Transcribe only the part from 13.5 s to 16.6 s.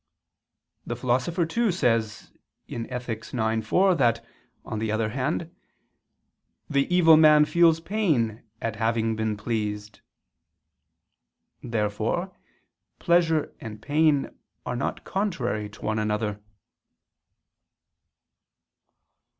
and pain are not contrary to one another.